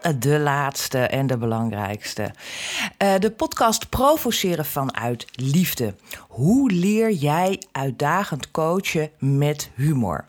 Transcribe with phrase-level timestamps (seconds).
[0.00, 2.30] wel de laatste en de belangrijkste.
[3.02, 5.94] Uh, de podcast Provoceren vanuit Liefde.
[6.28, 10.24] Hoe leer jij uitdagend coachen met humor?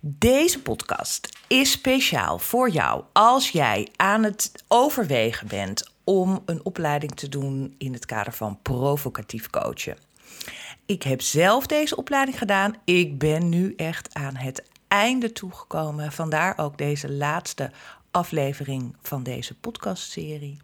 [0.00, 7.14] Deze podcast is speciaal voor jou als jij aan het overwegen bent om een opleiding
[7.14, 9.96] te doen in het kader van provocatief coachen.
[10.86, 12.74] Ik heb zelf deze opleiding gedaan.
[12.84, 16.12] Ik ben nu echt aan het einde toegekomen.
[16.12, 17.70] Vandaar ook deze laatste
[18.12, 20.60] aflevering van deze podcastserie.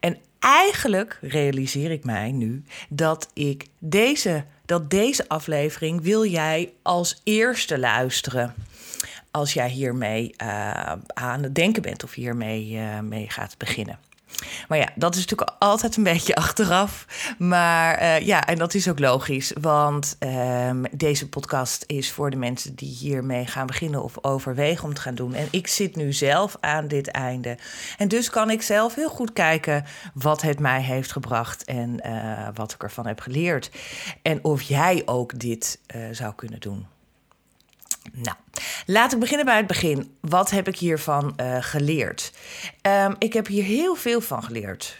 [0.00, 7.20] En eigenlijk realiseer ik mij nu dat ik deze, dat deze aflevering wil jij als
[7.24, 8.54] eerste luisteren.
[9.30, 13.98] Als jij hiermee uh, aan het denken bent of hiermee uh, mee gaat beginnen.
[14.68, 17.06] Maar ja, dat is natuurlijk altijd een beetje achteraf.
[17.38, 19.52] Maar uh, ja, en dat is ook logisch.
[19.60, 24.94] Want um, deze podcast is voor de mensen die hiermee gaan beginnen of overwegen om
[24.94, 25.34] te gaan doen.
[25.34, 27.58] En ik zit nu zelf aan dit einde.
[27.96, 29.84] En dus kan ik zelf heel goed kijken
[30.14, 33.70] wat het mij heeft gebracht en uh, wat ik ervan heb geleerd.
[34.22, 36.86] En of jij ook dit uh, zou kunnen doen.
[38.12, 38.36] Nou,
[38.86, 40.16] laat ik beginnen bij het begin.
[40.20, 42.32] Wat heb ik hiervan uh, geleerd?
[42.82, 44.96] Um, ik heb hier heel veel van geleerd.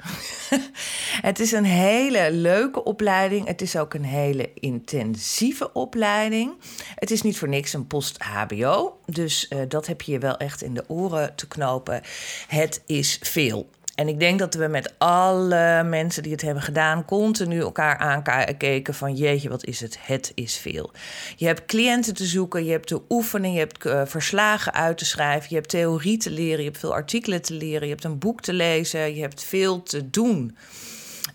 [1.29, 3.47] het is een hele leuke opleiding.
[3.47, 6.53] Het is ook een hele intensieve opleiding.
[6.95, 9.01] Het is niet voor niks een post-HBO.
[9.07, 12.03] Dus uh, dat heb je je wel echt in de oren te knopen.
[12.47, 13.69] Het is veel.
[13.99, 18.95] En ik denk dat we met alle mensen die het hebben gedaan, continu elkaar aankijken
[18.95, 19.99] van jeetje, wat is het?
[20.01, 20.91] Het is veel.
[21.37, 25.05] Je hebt cliënten te zoeken, je hebt te oefenen, je hebt uh, verslagen uit te
[25.05, 28.19] schrijven, je hebt theorie te leren, je hebt veel artikelen te leren, je hebt een
[28.19, 30.57] boek te lezen, je hebt veel te doen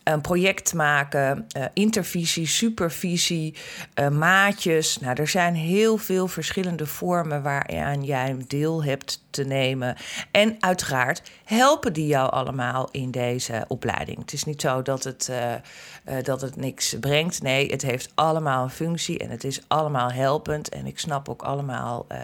[0.04, 3.56] een project maken, uh, intervisie, supervisie,
[4.00, 5.00] uh, maatjes.
[5.00, 9.96] Nou, er zijn heel veel verschillende vormen waaraan jij deel hebt te nemen.
[10.32, 14.18] En uiteraard helpen die jou allemaal in deze opleiding.
[14.20, 17.42] Het is niet zo dat het, uh, dat het niks brengt.
[17.42, 20.70] Nee, het heeft allemaal een functie en het is allemaal helpend.
[20.70, 22.18] En ik snap ook allemaal uh,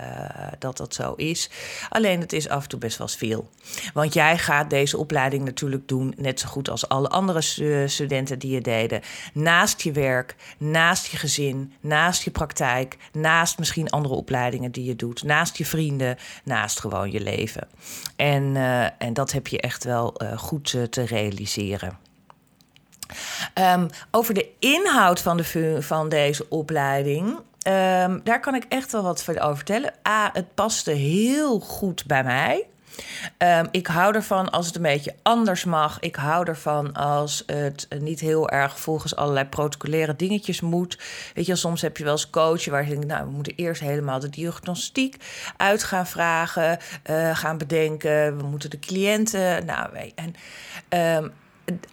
[0.60, 1.50] dat dat zo is.
[1.90, 3.50] Alleen het is af en toe best wel veel.
[3.94, 7.42] Want jij gaat deze opleiding natuurlijk doen, net zo goed als alle andere
[7.88, 9.02] studenten die je deden.
[9.34, 14.96] Naast je werk, naast je gezin, naast je praktijk, naast misschien andere opleidingen die je
[14.96, 17.68] doet, naast je vrienden, naast gewoon je leven.
[18.16, 21.98] En, uh, en dat heb je echt wel uh, goed uh, te realiseren.
[23.54, 27.28] Um, over de inhoud van, de, van deze opleiding.
[27.28, 29.94] Um, daar kan ik echt wel wat over vertellen.
[30.08, 32.68] A, het paste heel goed bij mij.
[33.38, 36.00] Um, ik hou ervan als het een beetje anders mag.
[36.00, 41.00] Ik hou ervan als het niet heel erg volgens allerlei protocolaire dingetjes moet.
[41.34, 43.82] Weet je, soms heb je wel eens coachen waar je denkt, nou, we moeten eerst
[43.82, 45.16] helemaal de diagnostiek
[45.58, 46.80] uit gaan vragen,
[47.10, 48.38] uh, gaan bedenken.
[48.38, 49.66] We moeten de cliënten.
[49.66, 50.36] Nou, en.
[51.24, 51.32] Um,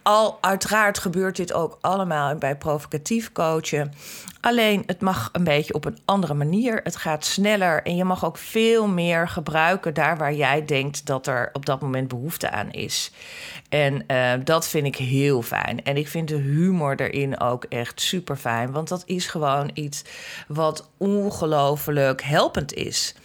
[0.03, 3.93] al, uiteraard gebeurt dit ook allemaal bij provocatief coachen.
[4.41, 6.79] Alleen het mag een beetje op een andere manier.
[6.83, 11.27] Het gaat sneller en je mag ook veel meer gebruiken daar waar jij denkt dat
[11.27, 13.11] er op dat moment behoefte aan is.
[13.69, 15.83] En uh, dat vind ik heel fijn.
[15.83, 20.03] En ik vind de humor erin ook echt super fijn, want dat is gewoon iets
[20.47, 23.15] wat ongelooflijk helpend is.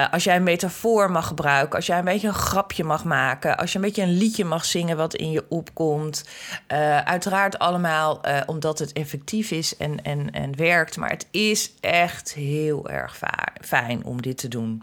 [0.00, 3.56] Uh, als jij een metafoor mag gebruiken, als jij een beetje een grapje mag maken,
[3.56, 6.24] als je een beetje een liedje mag zingen wat in je opkomt.
[6.72, 10.96] Uh, uiteraard allemaal uh, omdat het effectief is en, en, en werkt.
[10.96, 13.18] Maar het is echt heel erg
[13.60, 14.82] fijn om dit te doen.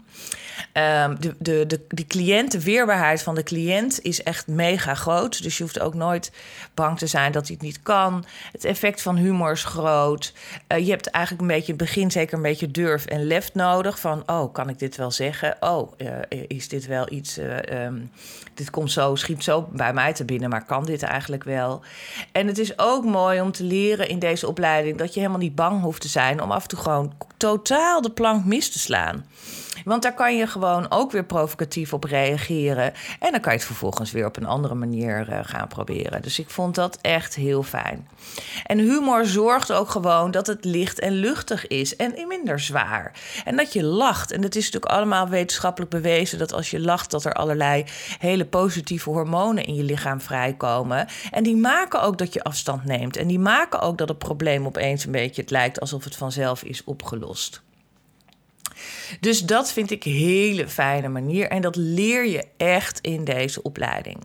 [0.72, 5.42] Um, de, de, de, de cliënt, de weerbaarheid van de cliënt is echt mega groot.
[5.42, 6.32] Dus je hoeft ook nooit
[6.74, 8.24] bang te zijn dat hij het niet kan.
[8.52, 10.32] Het effect van humor is groot.
[10.68, 14.00] je hebt eigenlijk een beetje in het begin zeker een beetje durf en lef nodig.
[14.00, 16.08] Van, oh, kan ik dit wel zeggen: Oh, uh,
[16.46, 17.38] is dit wel iets.
[17.38, 18.10] Uh, um,
[18.54, 21.80] dit komt zo, schiet zo bij mij te binnen, maar kan dit eigenlijk wel?
[22.32, 25.54] En het is ook mooi om te leren in deze opleiding dat je helemaal niet
[25.54, 29.24] bang hoeft te zijn om af en toe gewoon totaal de plank mis te slaan.
[29.84, 32.92] Want daar kan je gewoon ook weer provocatief op reageren.
[33.20, 36.22] En dan kan je het vervolgens weer op een andere manier uh, gaan proberen.
[36.22, 38.08] Dus ik vond dat echt heel fijn.
[38.66, 43.12] En humor zorgt ook gewoon dat het licht en luchtig is en minder zwaar.
[43.44, 44.32] En dat je lacht.
[44.32, 47.84] En het is natuurlijk allemaal wetenschappelijk bewezen dat als je lacht, dat er allerlei
[48.18, 51.08] hele positieve hormonen in je lichaam vrijkomen.
[51.30, 53.16] En die maken ook dat je afstand neemt.
[53.16, 56.62] En die maken ook dat het probleem opeens een beetje het lijkt alsof het vanzelf
[56.62, 57.62] is opgelost.
[59.20, 63.62] Dus dat vind ik een hele fijne manier en dat leer je echt in deze
[63.62, 64.18] opleiding.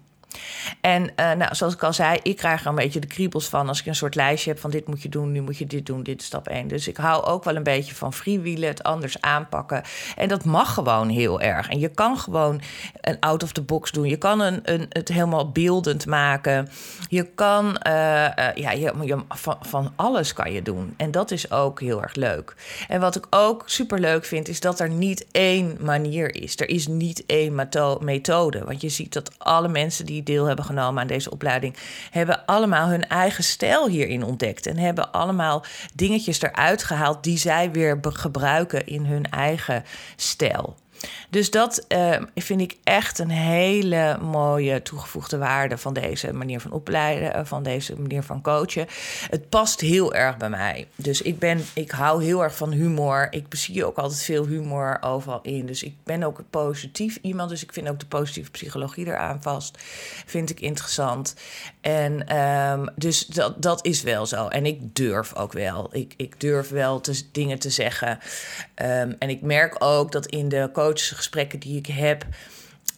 [0.82, 3.68] En uh, nou, zoals ik al zei, ik krijg er een beetje de kriebels van
[3.68, 5.86] als ik een soort lijstje heb van dit moet je doen, nu moet je dit
[5.86, 6.68] doen, dit is stap 1.
[6.68, 9.84] Dus ik hou ook wel een beetje van freewheelen, het anders aanpakken.
[10.16, 11.70] En dat mag gewoon heel erg.
[11.70, 12.62] En je kan gewoon
[13.02, 14.08] een out of the box doen.
[14.08, 16.70] Je kan een, een, het helemaal beeldend maken.
[17.10, 20.94] Je kan, uh, uh, ja, je, je, van, van alles kan je doen.
[20.98, 22.56] En dat is ook heel erg leuk.
[22.88, 26.60] En wat ik ook super leuk vind, is dat er niet één manier is.
[26.60, 27.56] Er is niet één
[28.02, 28.64] methode.
[28.64, 31.76] Want je ziet dat alle mensen die deel hebben genomen aan deze opleiding,
[32.12, 34.66] hebben allemaal hun eigen stijl hierin ontdekt.
[34.66, 39.84] En hebben allemaal dingetjes eruit gehaald die zij weer gebruiken in hun eigen
[40.16, 40.76] stijl.
[41.30, 46.72] Dus dat uh, vind ik echt een hele mooie toegevoegde waarde van deze manier van
[46.72, 48.88] opleiden, eh, van deze manier van coachen.
[49.30, 50.88] Het past heel erg bij mij.
[50.96, 53.28] Dus ik ben, ik hou heel erg van humor.
[53.30, 55.66] Ik zie ook altijd veel humor overal in.
[55.66, 57.50] Dus ik ben ook positief iemand.
[57.50, 59.78] Dus ik vind ook de positieve psychologie eraan vast.
[60.26, 61.36] Vind ik interessant.
[61.82, 64.48] En um, dus dat, dat is wel zo.
[64.48, 65.90] En ik durf ook wel.
[65.92, 68.20] Ik, ik durf wel te, dingen te zeggen.
[68.76, 72.26] Um, en ik merk ook dat in de coachgesprekken die ik heb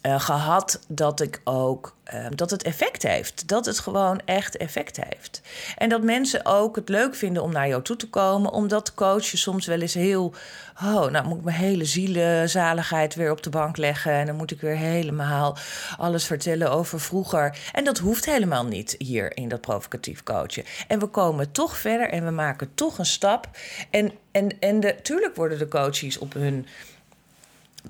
[0.06, 3.48] uh, gehad, dat ik ook uh, dat het effect heeft.
[3.48, 5.40] Dat het gewoon echt effect heeft.
[5.76, 9.40] En dat mensen ook het leuk vinden om naar jou toe te komen, omdat coaches
[9.40, 10.34] soms wel eens heel.
[10.82, 14.12] Oh, nou moet ik mijn hele zielenzaligheid weer op de bank leggen.
[14.12, 15.56] En dan moet ik weer helemaal
[15.96, 17.58] alles vertellen over vroeger.
[17.72, 20.64] En dat hoeft helemaal niet hier in dat provocatief coachen.
[20.88, 23.48] En we komen toch verder en we maken toch een stap.
[23.90, 26.66] En, en, en natuurlijk worden de coaches op hun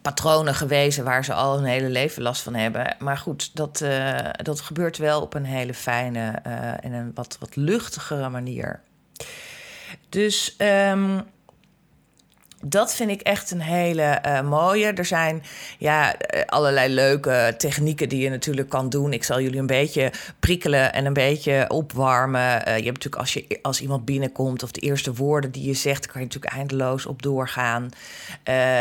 [0.03, 2.97] patronen gewezen waar ze al hun hele leven last van hebben.
[2.99, 6.31] Maar goed, dat, uh, dat gebeurt wel op een hele fijne
[6.81, 8.81] en een wat, wat luchtigere manier.
[10.09, 11.23] Dus um,
[12.65, 14.93] dat vind ik echt een hele uh, mooie.
[14.93, 15.43] Er zijn
[15.79, 19.13] ja, eh, allerlei leuke technieken die je natuurlijk kan doen.
[19.13, 22.41] Ik zal jullie een beetje prikkelen en een beetje opwarmen.
[22.41, 25.75] Uh, je hebt natuurlijk als, je, als iemand binnenkomt of de eerste woorden die je
[25.75, 27.89] zegt, kan je natuurlijk eindeloos op doorgaan.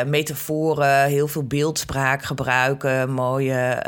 [0.06, 3.84] Metaforen, heel veel beeldspraak gebruiken, mooie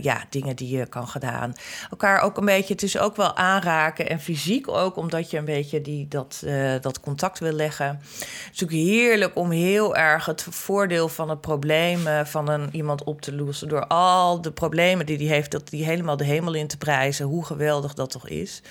[0.00, 1.52] ja, dingen die je kan gedaan.
[1.90, 5.44] Elkaar ook een beetje, het is ook wel aanraken en fysiek ook, omdat je een
[5.44, 6.44] beetje die, dat,
[6.80, 7.86] dat contact wil leggen.
[7.86, 12.68] Het is natuurlijk heerlijk om heel erg het voordeel van het probleem eh, van een,
[12.72, 13.68] iemand op te lossen.
[13.68, 17.26] Door al de problemen die hij heeft, dat die helemaal de hemel in te prijzen.
[17.26, 18.62] Hoe geweldig dat toch is.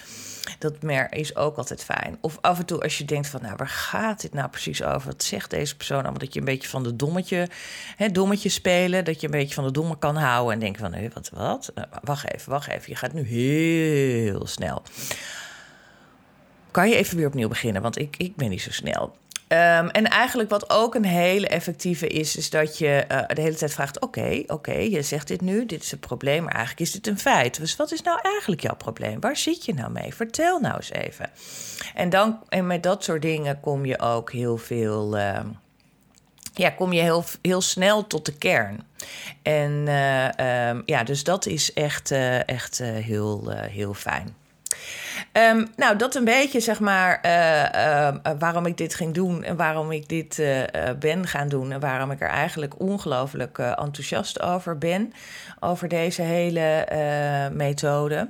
[0.60, 2.18] Dat mer is ook altijd fijn.
[2.22, 5.08] Of af en toe als je denkt van, nou, waar gaat dit nou precies over?
[5.08, 6.20] Wat zegt deze persoon allemaal?
[6.20, 7.48] Dat je een beetje van de dommetje,
[7.96, 9.06] hè, dommetje spelen.
[9.06, 10.54] Dat je een beetje van de domme kan houden.
[10.54, 11.72] En denken van, hé, wat, wat?
[11.76, 12.90] Nou, wacht even, wacht even.
[12.90, 14.82] Je gaat nu heel snel.
[16.72, 17.82] Kan je even weer opnieuw beginnen?
[17.82, 19.16] Want ik, ik ben niet zo snel.
[19.52, 23.56] Um, en eigenlijk wat ook een hele effectieve is, is dat je uh, de hele
[23.56, 26.92] tijd vraagt: Oké, oké, je zegt dit nu, dit is een probleem, maar eigenlijk is
[26.92, 27.60] dit een feit.
[27.60, 29.20] Dus wat is nou eigenlijk jouw probleem?
[29.20, 30.14] Waar zit je nou mee?
[30.14, 31.30] Vertel nou eens even.
[31.96, 35.18] En, dan, en met dat soort dingen kom je ook heel veel.
[35.18, 35.40] Uh,
[36.54, 38.88] ja, kom je heel, heel snel tot de kern.
[39.42, 44.36] En uh, um, ja, dus dat is echt, uh, echt heel, heel fijn.
[45.34, 49.56] Um, nou, dat een beetje, zeg maar, uh, uh, waarom ik dit ging doen en
[49.56, 50.64] waarom ik dit uh,
[51.00, 55.14] ben gaan doen en waarom ik er eigenlijk ongelooflijk enthousiast over ben,
[55.60, 56.88] over deze hele
[57.54, 58.30] methode.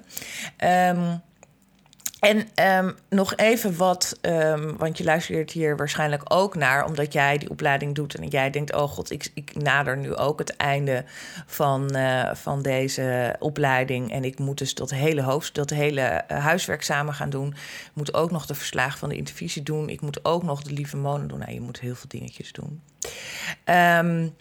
[0.64, 1.22] Um,
[2.20, 2.48] en
[2.86, 7.50] um, nog even wat, um, want je luistert hier waarschijnlijk ook naar, omdat jij die
[7.50, 11.04] opleiding doet en jij denkt: oh god, ik, ik nader nu ook het einde
[11.46, 14.12] van, uh, van deze opleiding.
[14.12, 17.48] En ik moet dus dat hele hoofd, dat hele uh, huiswerk samen gaan doen.
[17.48, 19.90] Ik moet ook nog de verslagen van de intervisie doen.
[19.90, 21.40] Ik moet ook nog de lieve monen doen.
[21.40, 22.82] Nou, je moet heel veel dingetjes doen.
[23.66, 24.36] Um,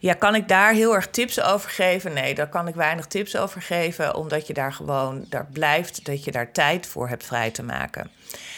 [0.00, 2.12] ja, kan ik daar heel erg tips over geven?
[2.12, 6.24] Nee, daar kan ik weinig tips over geven, omdat je daar gewoon daar blijft, dat
[6.24, 8.10] je daar tijd voor hebt vrij te maken.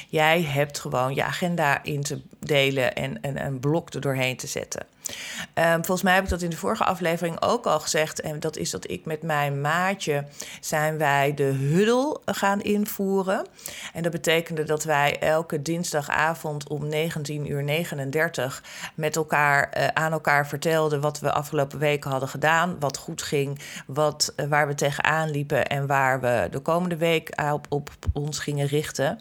[0.08, 4.46] Jij hebt gewoon je agenda in te delen en, en een blok er doorheen te
[4.46, 4.86] zetten.
[5.54, 8.20] Um, volgens mij heb ik dat in de vorige aflevering ook al gezegd.
[8.20, 10.24] En dat is dat ik met mijn maatje
[10.60, 13.46] zijn wij de huddle gaan invoeren.
[13.92, 16.90] En dat betekende dat wij elke dinsdagavond om 19.39
[17.46, 18.62] uur
[18.94, 22.76] met elkaar uh, aan elkaar vertelden wat we afgelopen weken hadden gedaan.
[22.80, 27.42] Wat goed ging, wat, uh, waar we tegenaan liepen en waar we de komende week
[27.52, 29.20] op, op ons gingen richten.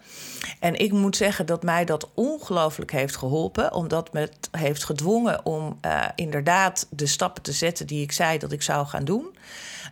[0.59, 5.74] En ik moet zeggen dat mij dat ongelooflijk heeft geholpen, omdat het heeft gedwongen om
[5.85, 9.35] uh, inderdaad de stappen te zetten die ik zei dat ik zou gaan doen.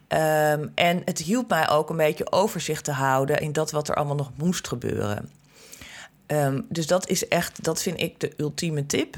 [0.07, 3.95] Um, en het hielp mij ook een beetje overzicht te houden in dat wat er
[3.95, 5.29] allemaal nog moest gebeuren.
[6.25, 9.15] Ehm, dus dat is echt, dat vind ik de ultieme tip.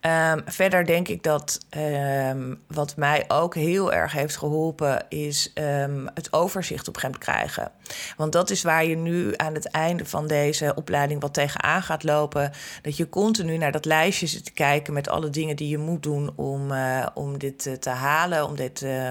[0.00, 6.08] Um, verder denk ik dat um, wat mij ook heel erg heeft geholpen, is um,
[6.14, 7.70] het overzicht op krijgen.
[8.16, 12.02] Want dat is waar je nu aan het einde van deze opleiding wat tegenaan gaat
[12.02, 12.52] lopen.
[12.82, 16.02] Dat je continu naar dat lijstje zit te kijken met alle dingen die je moet
[16.02, 18.82] doen om, uh, om dit uh, te halen, om dit.
[18.82, 19.10] Uh,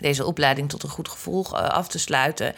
[0.00, 2.54] deze opleiding tot een goed gevoel uh, af te sluiten.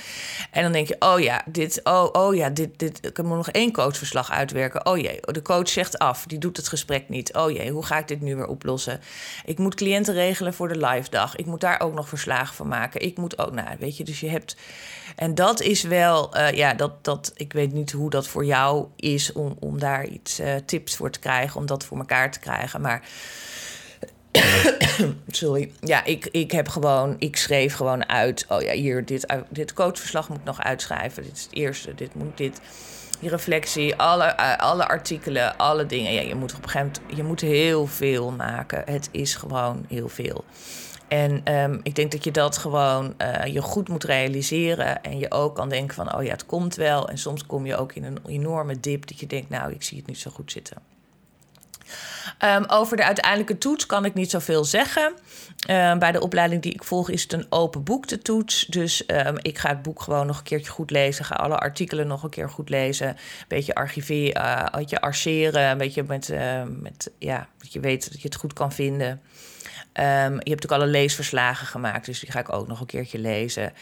[0.50, 3.50] En dan denk je, oh ja, dit, oh, oh ja, dit, dit, ik moet nog
[3.50, 4.86] één coachverslag uitwerken.
[4.86, 7.34] Oh jee, de coach zegt af, die doet het gesprek niet.
[7.34, 9.00] Oh jee, hoe ga ik dit nu weer oplossen?
[9.44, 11.36] Ik moet cliënten regelen voor de live dag.
[11.36, 13.02] Ik moet daar ook nog verslagen van maken.
[13.02, 14.56] Ik moet ook, nou, weet je, dus je hebt...
[15.16, 18.86] En dat is wel, uh, ja, dat, dat, ik weet niet hoe dat voor jou
[18.96, 22.38] is om, om daar iets uh, tips voor te krijgen, om dat voor elkaar te
[22.38, 22.80] krijgen.
[22.80, 23.02] Maar
[25.28, 25.72] Sorry.
[25.80, 28.46] Ja, ik, ik heb gewoon, ik schreef gewoon uit.
[28.48, 31.22] Oh ja, hier, dit, dit coachverslag moet ik nog uitschrijven.
[31.22, 31.94] Dit is het eerste.
[31.94, 32.60] Dit moet dit.
[33.20, 36.12] Die reflectie, alle, alle artikelen, alle dingen.
[36.12, 38.82] Ja, je moet op een gegeven moment, je moet heel veel maken.
[38.86, 40.44] Het is gewoon heel veel.
[41.08, 45.02] En um, ik denk dat je dat gewoon uh, je goed moet realiseren.
[45.02, 47.08] En je ook kan denken van, oh ja, het komt wel.
[47.08, 49.98] En soms kom je ook in een enorme dip dat je denkt, nou, ik zie
[49.98, 50.76] het niet zo goed zitten.
[52.44, 55.14] Um, over de uiteindelijke toets kan ik niet zoveel zeggen.
[55.70, 58.66] Um, bij de opleiding die ik volg is het een open boek, de toets.
[58.66, 61.24] Dus um, ik ga het boek gewoon nog een keertje goed lezen.
[61.24, 63.08] Ga alle artikelen nog een keer goed lezen.
[63.08, 63.16] Een
[63.48, 65.62] beetje archiveren, uh, een beetje archeren.
[65.62, 66.32] Een beetje met,
[66.80, 69.20] met, ja, dat je weet dat je het goed kan vinden.
[69.94, 73.72] Je hebt ook alle leesverslagen gemaakt, dus die ga ik ook nog een keertje lezen.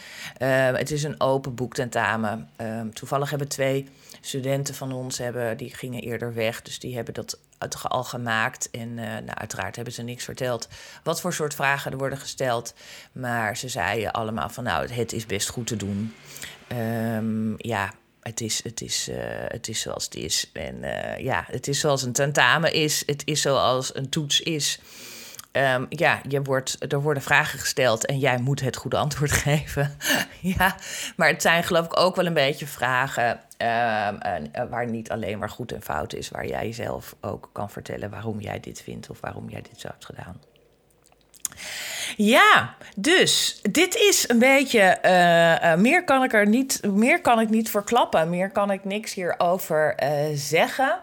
[0.77, 2.49] Het is een open boektentamen.
[2.57, 3.89] Um, toevallig hebben twee
[4.21, 7.39] studenten van ons, hebben, die gingen eerder weg, dus die hebben dat
[7.83, 8.69] al gemaakt.
[8.71, 10.67] En uh, nou, uiteraard hebben ze niks verteld
[11.03, 12.73] wat voor soort vragen er worden gesteld.
[13.11, 16.13] Maar ze zeiden allemaal van nou, het is best goed te doen.
[16.71, 19.15] Um, ja, het is, het, is, uh,
[19.47, 20.49] het is zoals het is.
[20.53, 23.03] En uh, ja, het is zoals een tentamen is.
[23.05, 24.79] Het is zoals een toets is.
[25.53, 29.97] Um, ja, je wordt, er worden vragen gesteld en jij moet het goede antwoord geven.
[30.39, 30.75] ja,
[31.15, 34.19] maar het zijn geloof ik ook wel een beetje vragen um,
[34.57, 38.09] uh, waar niet alleen maar goed en fout is, waar jij zelf ook kan vertellen
[38.09, 40.41] waarom jij dit vindt of waarom jij dit zo hebt gedaan.
[42.17, 44.97] Ja, dus dit is een beetje.
[45.05, 46.79] Uh, uh, meer kan ik er niet.
[46.83, 48.29] Meer kan ik niet verklappen.
[48.29, 49.95] Meer kan ik niks hierover
[50.33, 50.99] zeggen.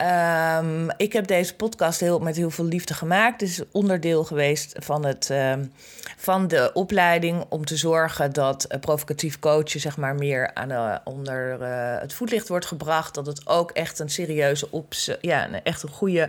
[0.00, 3.40] Um, ik heb deze podcast heel, met heel veel liefde gemaakt.
[3.40, 5.72] Het is onderdeel geweest van, het, um,
[6.16, 11.00] van de opleiding om te zorgen dat uh, provocatief coachen zeg maar, meer aan de,
[11.04, 13.14] onder uh, het voetlicht wordt gebracht.
[13.14, 16.28] Dat het ook echt een serieuze, ops, ja, een, echt een goede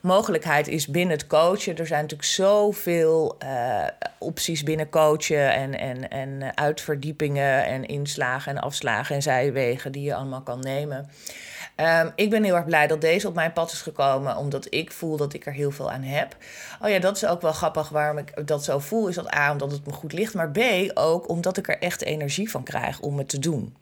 [0.00, 1.76] mogelijkheid is binnen het coachen.
[1.76, 3.38] Er zijn natuurlijk zoveel
[4.18, 10.14] opties binnen coachen en, en, en uitverdiepingen en inslagen en afslagen en zijwegen die je
[10.14, 11.08] allemaal kan nemen.
[11.76, 14.92] Um, ik ben heel erg blij dat deze op mijn pad is gekomen, omdat ik
[14.92, 16.36] voel dat ik er heel veel aan heb.
[16.82, 19.08] Oh ja, dat is ook wel grappig waarom ik dat zo voel.
[19.08, 20.58] Is dat A, omdat het me goed ligt, maar B,
[20.94, 23.74] ook omdat ik er echt energie van krijg om het te doen.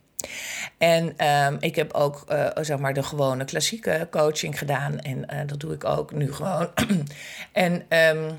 [0.79, 4.99] En um, ik heb ook uh, zeg maar de gewone klassieke coaching gedaan.
[4.99, 6.69] En uh, dat doe ik ook nu gewoon.
[7.53, 8.39] en um,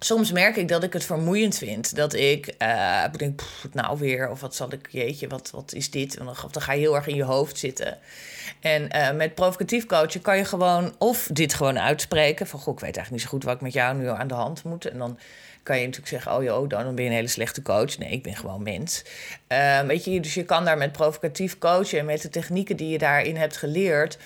[0.00, 1.96] soms merk ik dat ik het vermoeiend vind.
[1.96, 3.42] Dat ik uh, denk,
[3.72, 6.16] nou weer, of wat zal ik, jeetje, wat, wat is dit?
[6.16, 7.98] En dan, dan ga je heel erg in je hoofd zitten.
[8.60, 12.46] En uh, met provocatief coachen kan je gewoon of dit gewoon uitspreken.
[12.46, 14.34] Van goh, ik weet eigenlijk niet zo goed wat ik met jou nu aan de
[14.34, 14.84] hand moet.
[14.84, 15.18] En dan
[15.62, 17.98] kan je natuurlijk zeggen: Oh joh, dan ben je een hele slechte coach.
[17.98, 19.04] Nee, ik ben gewoon mens.
[19.48, 22.88] Uh, weet je, dus je kan daar met provocatief coachen en met de technieken die
[22.88, 24.18] je daarin hebt geleerd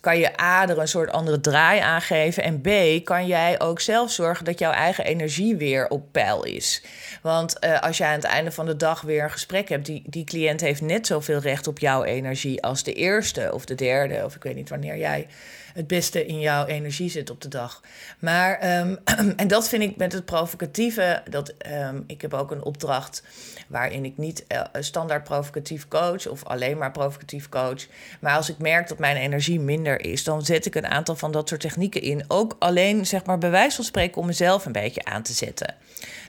[0.00, 2.42] kan je A er een soort andere draai aan geven.
[2.42, 6.82] En B kan jij ook zelf zorgen dat jouw eigen energie weer op peil is.
[7.22, 10.02] Want uh, als jij aan het einde van de dag weer een gesprek hebt, die,
[10.06, 14.24] die cliënt heeft net zoveel recht op jouw energie als de eerste of de derde.
[14.24, 15.26] Of ik weet niet wanneer jij
[15.74, 17.80] het beste in jouw energie zit op de dag.
[18.18, 18.98] Maar, um,
[19.36, 23.22] en dat vind ik met het provocatieve, dat um, ik heb ook een opdracht
[23.66, 27.86] waarin ik niet uh, standaard provocatief coach of alleen maar provocatief coach.
[28.20, 31.32] Maar als ik merk dat mijn energie minder is, dan zet ik een aantal van
[31.32, 32.24] dat soort technieken in.
[32.28, 35.74] Ook alleen, zeg maar, bij wijze van spreken om mezelf een beetje aan te zetten.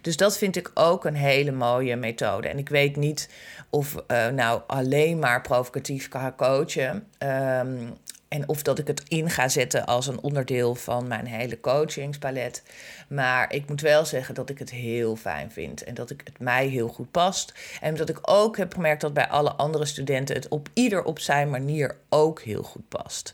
[0.02, 2.48] Dus dat vind ik ook een hele mooie methode.
[2.48, 3.30] En ik weet niet
[3.70, 7.08] of uh, nou alleen maar provocatief kan coachen.
[7.20, 7.98] Um,
[8.32, 12.64] en of dat ik het in ga zetten als een onderdeel van mijn hele coachingspalet.
[13.08, 15.84] Maar ik moet wel zeggen dat ik het heel fijn vind.
[15.84, 17.54] En dat ik het mij heel goed past.
[17.82, 21.20] En dat ik ook heb gemerkt dat bij alle andere studenten het op ieder op
[21.20, 23.34] zijn manier ook heel goed past.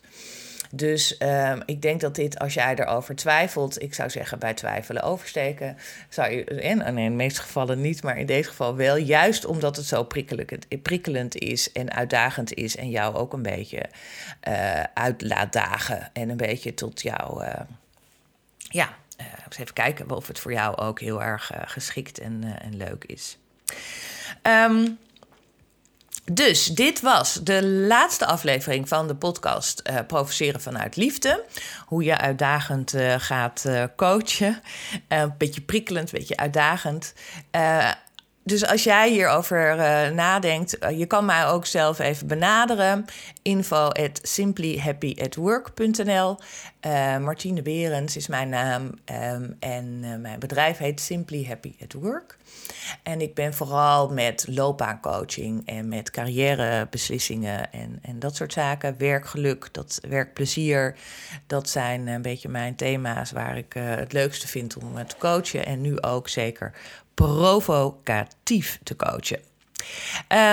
[0.72, 5.04] Dus ehm, ik denk dat dit, als jij erover twijfelt, ik zou zeggen bij twijfelen
[5.04, 5.78] oversteken.
[6.10, 8.96] Zou je, en, in de meeste gevallen niet, maar in deze geval wel.
[8.96, 10.08] Juist omdat het zo
[10.82, 13.86] prikkelend is en uitdagend is en jou ook een beetje
[14.48, 16.10] uh, uit laat dagen.
[16.14, 17.54] En een beetje tot jou, uh,
[18.58, 18.90] ja,
[19.50, 23.38] even kijken of het voor jou ook heel erg geschikt en, en leuk is.
[24.44, 24.98] Um,
[26.32, 31.44] dus dit was de laatste aflevering van de podcast uh, Provoceren vanuit Liefde.
[31.86, 34.62] Hoe je uitdagend uh, gaat uh, coachen.
[35.08, 37.14] een beetje prikkelend, een beetje uitdagend.
[38.44, 39.76] dus als jij hierover
[40.14, 43.06] nadenkt, je kan mij ook zelf even benaderen.
[43.42, 44.20] Info at
[47.20, 48.92] Martine Berends is mijn naam
[49.34, 52.38] um, en mijn bedrijf heet Simply Happy at Work.
[53.04, 58.98] En ik ben vooral met loopbaancoaching en met carrièrebeslissingen en, en dat soort zaken.
[58.98, 60.96] Werkgeluk, dat werkplezier,
[61.48, 65.66] dat zijn een beetje mijn thema's waar ik uh, het leukste vind om te coachen.
[65.66, 66.74] En nu ook zeker
[67.14, 69.40] provocatief te coachen.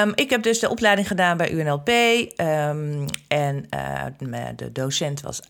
[0.03, 1.89] Um, ik heb dus de opleiding gedaan bij UNLP.
[1.89, 3.67] Um, en
[4.57, 5.41] de docent was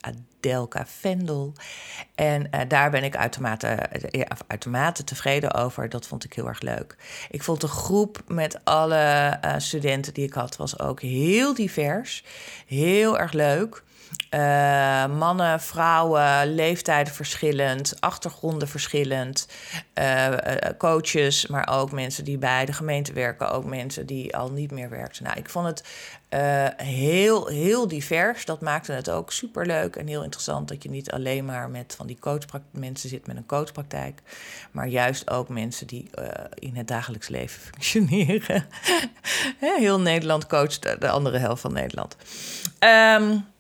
[0.45, 1.53] Delka Vendel.
[2.15, 3.79] En uh, daar ben ik uitermate,
[4.11, 5.89] uh, uitermate tevreden over.
[5.89, 6.97] Dat vond ik heel erg leuk.
[7.31, 12.25] Ik vond de groep met alle uh, studenten die ik had, was ook heel divers.
[12.67, 13.83] Heel erg leuk.
[14.35, 19.49] Uh, mannen, vrouwen, leeftijden verschillend, achtergronden verschillend,
[19.99, 20.29] uh,
[20.79, 24.91] coaches, maar ook mensen die bij de gemeente werken, ook mensen die al niet meer
[24.91, 25.25] werken.
[25.25, 25.85] Nou, ik vond het
[26.77, 28.45] heel, heel divers.
[28.45, 32.07] Dat maakte het ook superleuk en heel interessant dat je niet alleen maar met van
[32.07, 32.19] die
[32.71, 34.21] mensen zit met een coachpraktijk,
[34.71, 36.11] maar juist ook mensen die
[36.55, 38.67] in het dagelijks leven functioneren.
[39.59, 42.17] heel Nederland coacht de andere helft van Nederland.
[42.79, 43.53] Um,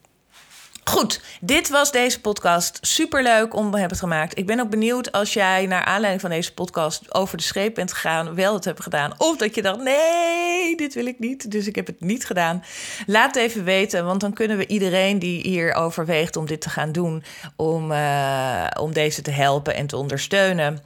[0.85, 2.79] Goed, dit was deze podcast.
[2.81, 4.38] Superleuk om te hebben gemaakt.
[4.38, 7.93] Ik ben ook benieuwd als jij naar aanleiding van deze podcast over de scheep bent
[7.93, 9.12] gegaan, wel het hebt gedaan.
[9.19, 11.50] Of dat je dacht, nee, dit wil ik niet.
[11.50, 12.64] Dus ik heb het niet gedaan.
[13.07, 16.71] Laat het even weten, want dan kunnen we iedereen die hier overweegt om dit te
[16.71, 17.25] gaan doen,
[17.57, 20.83] om, uh, om deze te helpen en te ondersteunen.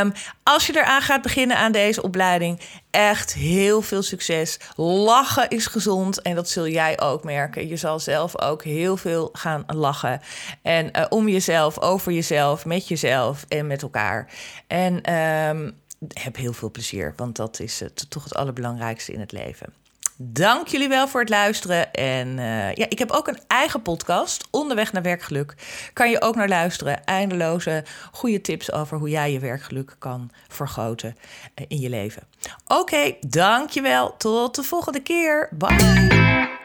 [0.00, 2.60] Um, als je eraan gaat beginnen aan deze opleiding,
[2.92, 4.58] echt heel veel succes.
[4.76, 7.68] Lachen is gezond en dat zul jij ook merken.
[7.68, 10.20] Je zal zelf ook heel veel gaan lachen.
[10.62, 14.28] En uh, om jezelf, over jezelf, met jezelf en met elkaar.
[14.66, 15.72] En um,
[16.08, 19.74] heb heel veel plezier, want dat is het, toch het allerbelangrijkste in het leven.
[20.16, 21.92] Dank jullie wel voor het luisteren.
[21.92, 25.54] En uh, ja, ik heb ook een eigen podcast, Onderweg naar Werkgeluk.
[25.92, 27.04] Kan je ook naar luisteren.
[27.04, 31.16] Eindeloze goede tips over hoe jij je werkgeluk kan vergroten
[31.54, 32.22] uh, in je leven.
[32.64, 34.16] Oké, okay, dankjewel.
[34.16, 35.48] Tot de volgende keer.
[35.50, 36.61] Bye.